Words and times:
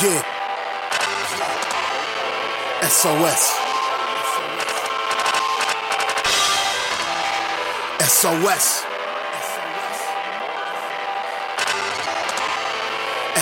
Yeah. 0.00 0.20
SOS. 2.88 3.42
SOS. 8.04 8.84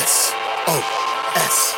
SOS. 0.07 1.75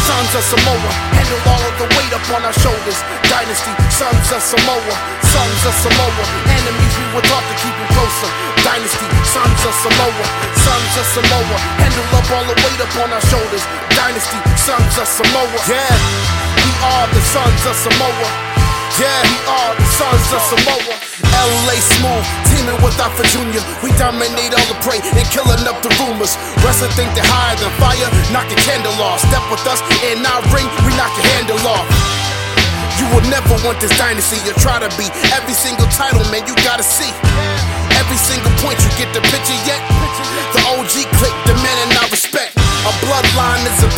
Sons 0.00 0.34
of 0.34 0.42
Samoa, 0.42 0.92
handle 1.12 1.40
all 1.44 1.60
of 1.60 1.76
the 1.76 1.84
weight 1.94 2.12
up 2.12 2.24
on 2.32 2.42
our 2.44 2.52
shoulders. 2.52 2.98
Dynasty, 3.28 3.72
sons 3.92 4.32
of 4.32 4.40
Samoa, 4.40 4.96
sons 5.22 5.60
of 5.66 5.74
Samoa. 5.74 6.24
Enemies 6.48 6.94
we 6.96 7.06
were 7.14 7.22
taught 7.28 7.44
to 7.48 7.54
keep 7.60 7.76
closer. 7.92 8.59
Of 9.70 9.86
Samoa, 9.86 10.26
sons 10.66 10.94
of 10.98 11.06
Samoa. 11.14 11.56
Handle 11.78 12.18
up 12.18 12.26
all 12.34 12.42
the 12.42 12.58
weight 12.58 12.80
up 12.82 12.90
on 13.06 13.14
our 13.14 13.22
shoulders. 13.30 13.62
Dynasty, 13.94 14.34
sons 14.58 14.98
of 14.98 15.06
Samoa. 15.06 15.46
Yeah, 15.70 15.94
we 16.58 16.70
are 16.82 17.06
the 17.14 17.22
sons 17.22 17.62
of 17.70 17.78
Samoa. 17.78 18.28
Yeah, 18.98 19.22
we 19.22 19.38
are 19.46 19.72
the 19.78 19.86
sons 19.94 20.26
of 20.34 20.42
Samoa. 20.42 20.94
LA 21.22 21.78
smooth, 21.78 22.26
teaming 22.50 22.82
with 22.82 22.98
Afa 22.98 23.22
Junior. 23.30 23.62
We 23.78 23.94
dominate 23.94 24.58
all 24.58 24.66
the 24.66 24.74
prey 24.82 24.98
and 24.98 25.26
killing 25.30 25.62
up 25.70 25.78
the 25.86 25.94
rumors. 26.02 26.34
Wrestling 26.66 26.90
think 26.98 27.14
they're 27.14 27.30
higher 27.30 27.54
than 27.62 27.70
fire, 27.78 28.10
knock 28.34 28.50
your 28.50 28.58
candle 28.66 28.98
off. 28.98 29.22
Step 29.22 29.46
with 29.54 29.62
us 29.70 29.78
in 30.02 30.18
our 30.26 30.42
ring, 30.50 30.66
we 30.82 30.90
knock 30.98 31.14
your 31.14 31.30
handle 31.38 31.62
off. 31.70 31.86
You 32.98 33.06
will 33.14 33.24
never 33.32 33.54
want 33.62 33.78
this 33.78 33.94
dynasty. 33.96 34.36
You 34.44 34.52
try 34.58 34.82
to 34.82 34.90
be 35.00 35.06
every 35.32 35.54
single 35.54 35.86
title, 35.94 36.26
man. 36.34 36.42
You 36.50 36.58
gotta 36.66 36.82
see 36.82 37.08
every 37.96 38.20
single 38.20 38.52
point. 38.60 38.76
You 38.84 38.90
get 39.00 39.08
the 39.16 39.24
picture 39.32 39.39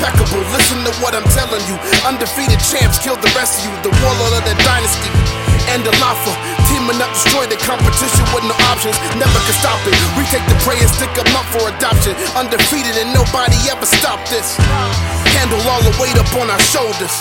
impeccable. 0.03 0.43
Listen 0.51 0.83
to 0.83 0.91
what 0.99 1.15
I'm 1.15 1.27
telling 1.31 1.63
you. 1.71 1.79
Undefeated 2.03 2.59
champs 2.59 2.99
killed 2.99 3.23
the 3.23 3.31
rest 3.39 3.63
of 3.63 3.71
you. 3.71 3.73
The 3.87 3.95
warlord 4.03 4.35
of 4.35 4.43
the 4.43 4.59
dynasty. 4.67 5.07
And 5.71 5.87
the 5.87 5.95
Lafa 6.03 6.35
teaming 6.67 6.99
up, 6.99 7.15
destroy 7.15 7.47
the 7.47 7.57
competition 7.63 8.27
with 8.35 8.43
no 8.51 8.57
options. 8.67 8.99
Never 9.15 9.39
can 9.47 9.55
stop 9.63 9.79
it. 9.87 9.95
We 10.19 10.27
take 10.27 10.43
the 10.51 10.59
prey 10.67 10.83
and 10.83 10.91
stick 10.91 11.15
them 11.15 11.31
up 11.39 11.47
for 11.55 11.71
adoption. 11.71 12.19
Undefeated 12.35 12.99
and 12.99 13.15
nobody 13.15 13.57
ever 13.71 13.87
stopped 13.87 14.27
this. 14.27 14.59
Handle 15.39 15.63
all 15.71 15.83
the 15.87 15.95
weight 16.03 16.19
up 16.19 16.29
on 16.35 16.51
our 16.51 16.63
shoulders. 16.67 17.15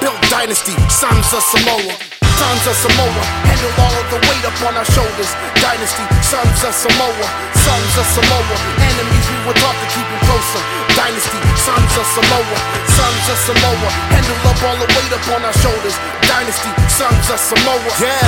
Built 0.00 0.16
dynasty, 0.32 0.72
sons 0.88 1.28
of 1.36 1.44
Samoa. 1.52 2.11
Sons 2.38 2.64
of 2.66 2.76
Samoa, 2.76 3.24
handle 3.48 3.72
all 3.80 3.94
of 3.96 4.06
the 4.12 4.20
weight 4.28 4.44
up 4.44 4.56
on 4.66 4.74
our 4.76 4.88
shoulders. 4.92 5.30
Dynasty, 5.60 6.04
sons 6.24 6.60
of 6.64 6.74
Samoa, 6.74 7.26
sons 7.64 7.92
of 7.96 8.06
Samoa. 8.12 8.56
Enemies 8.80 9.26
we 9.30 9.38
were 9.46 9.56
taught 9.60 9.76
to 9.78 9.88
keep 9.92 10.06
them 10.06 10.22
closer. 10.26 10.62
Dynasty, 10.96 11.40
sons 11.56 11.92
of 11.96 12.06
Samoa, 12.12 12.58
sons 12.92 13.24
of 13.32 13.38
Samoa. 13.46 13.88
Handle 14.12 14.38
up 14.48 14.60
all 14.64 14.78
the 14.80 14.88
weight 14.96 15.12
up 15.12 15.24
on 15.32 15.40
our 15.44 15.56
shoulders. 15.62 15.96
Dynasty, 16.26 16.72
sons 16.90 17.26
of 17.30 17.38
Samoa. 17.38 17.90
Yeah, 18.00 18.26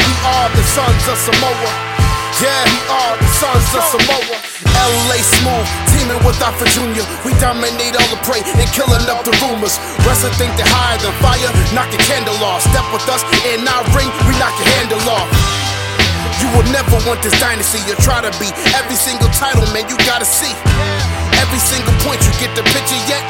we 0.00 0.12
are 0.26 0.48
the 0.54 0.64
sons 0.64 1.04
of 1.10 1.16
Samoa. 1.18 1.70
Yeah, 2.40 2.62
we 2.66 2.80
are 2.90 3.14
the 3.20 3.30
sons 3.36 3.68
of 3.76 3.84
Samoa. 3.92 4.36
LA 4.72 5.20
smooth, 5.20 5.68
teaming 6.12 6.26
with 6.26 6.40
Afa 6.42 6.64
Junior. 6.76 7.04
We 7.24 7.32
dominate 7.40 7.96
all 7.96 8.10
the 8.12 8.20
prey 8.24 8.42
and 8.44 8.68
killing 8.72 9.04
up 9.08 9.24
the 9.24 9.32
rumors. 9.40 9.78
Wrestling 10.04 10.32
think 10.36 10.52
they're 10.56 10.68
higher 10.68 10.98
than 11.00 11.12
fire, 11.24 11.48
knock 11.72 11.88
your 11.92 12.02
candle 12.04 12.36
off. 12.44 12.62
Step 12.62 12.84
with 12.92 13.06
us 13.08 13.24
in 13.48 13.64
our 13.64 13.84
ring, 13.96 14.08
we 14.28 14.36
knock 14.36 14.52
your 14.60 14.68
handle 14.76 15.00
off. 15.08 15.28
You 16.40 16.48
will 16.56 16.66
never 16.74 16.98
want 17.06 17.22
this 17.22 17.36
dynasty. 17.38 17.78
You 17.86 17.94
try 18.02 18.20
to 18.20 18.32
be 18.42 18.50
every 18.74 18.98
single 18.98 19.30
title, 19.30 19.62
man. 19.70 19.86
You 19.88 19.96
gotta 20.04 20.26
see 20.26 20.50
every 21.38 21.60
single 21.60 21.94
point. 22.02 22.18
You 22.26 22.32
get 22.42 22.50
the 22.58 22.64
picture 22.74 22.98
yet? 23.06 23.22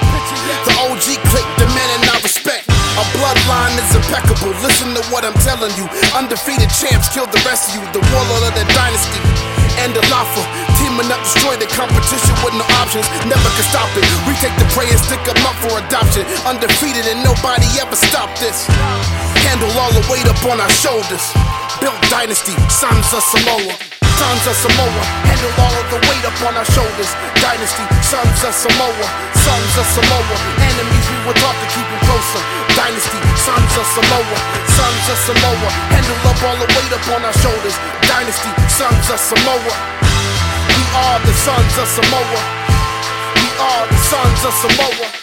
The 0.65 0.73
OG 0.89 1.21
click 1.29 1.47
demanding 1.61 2.03
our 2.09 2.21
respect. 2.25 2.67
Our 2.97 3.09
bloodline 3.17 3.77
is 3.77 3.91
impeccable. 3.93 4.57
Listen 4.65 4.97
to 4.97 5.03
what 5.13 5.25
I'm 5.25 5.37
telling 5.45 5.73
you. 5.77 5.85
Undefeated 6.17 6.73
champs 6.73 7.13
killed 7.13 7.33
the 7.33 7.43
rest 7.45 7.73
of 7.73 7.81
you. 7.81 7.83
The 7.93 8.01
warlord 8.13 8.49
of 8.49 8.55
the 8.57 8.65
dynasty. 8.73 9.62
And 9.81 9.95
the 9.95 10.03
teaming 10.93 11.09
up, 11.09 11.23
destroy 11.25 11.57
the 11.57 11.71
competition 11.71 12.35
with 12.45 12.55
no 12.59 12.67
options. 12.83 13.07
Never 13.25 13.49
can 13.57 13.67
stop 13.71 13.89
it. 13.97 14.05
We 14.29 14.35
take 14.43 14.55
the 14.59 14.69
prey 14.75 14.91
and 14.91 15.01
stick 15.01 15.23
them 15.25 15.39
up 15.47 15.57
for 15.63 15.73
adoption. 15.79 16.27
Undefeated 16.45 17.07
and 17.09 17.23
nobody 17.25 17.67
ever 17.81 17.97
stopped 17.97 18.41
this. 18.41 18.67
Handle 19.49 19.71
all 19.81 19.93
the 19.95 20.05
weight 20.11 20.27
up 20.29 20.43
on 20.45 20.61
our 20.61 20.75
shoulders. 20.83 21.25
Built 21.81 21.99
dynasty, 22.11 22.55
sons 22.69 23.09
of 23.15 23.23
Samoa. 23.23 23.75
Sons 24.23 24.45
of 24.47 24.55
Samoa, 24.55 25.03
handle 25.27 25.51
all 25.59 25.75
of 25.83 25.87
the 25.91 25.99
weight 26.07 26.23
up 26.23 26.37
on 26.47 26.55
our 26.55 26.69
shoulders. 26.71 27.11
Dynasty, 27.43 27.83
sons 28.07 28.39
of 28.45 28.55
Samoa, 28.55 29.07
sons 29.35 29.73
of 29.75 29.87
Samoa. 29.99 30.37
Enemies 30.63 31.07
we 31.11 31.19
were 31.27 31.35
taught 31.43 31.59
to 31.59 31.69
keep 31.75 31.83
them 31.83 32.03
closer. 32.07 32.39
Dynasty, 32.79 33.19
sons 33.35 33.73
of 33.75 33.87
Samoa, 33.99 34.39
sons 34.79 35.05
of 35.11 35.19
Samoa. 35.27 35.69
Handle 35.91 36.23
up 36.29 36.39
all 36.45 36.55
the 36.61 36.71
weight 36.71 36.93
up 36.95 37.03
on 37.19 37.25
our 37.25 37.35
shoulders. 37.43 37.75
Dynasty, 38.07 38.53
sons 38.73 39.11
of 39.11 39.21
Samoa. 39.21 39.77
We 40.69 40.83
are 40.97 41.21
the 41.27 41.35
sons 41.35 41.79
of 41.79 41.87
Samoa. 41.87 42.41
We 43.37 43.47
are 43.61 43.87
the 43.87 43.99
sons 43.99 44.45
of 44.47 44.55
Samoa. 44.55 45.22